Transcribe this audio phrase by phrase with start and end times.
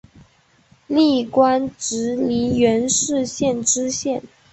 [0.87, 4.23] 历官直隶元氏县知县。